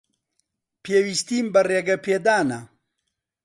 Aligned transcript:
پێویستیم 0.83 1.45
بە 1.53 1.61
ڕێگەپێدانە. 1.69 2.59